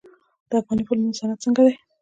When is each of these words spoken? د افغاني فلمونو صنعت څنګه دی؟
د 0.49 0.51
افغاني 0.59 0.83
فلمونو 0.87 1.17
صنعت 1.19 1.39
څنګه 1.45 1.61
دی؟ 1.65 1.73